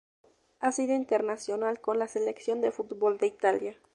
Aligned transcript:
Ha 0.61 0.71
sido 0.71 0.95
internacional 0.95 1.79
con 1.79 1.99
la 1.99 2.07
Selección 2.07 2.59
de 2.59 2.71
fútbol 2.71 3.19
de 3.19 3.27
Italia. 3.27 3.75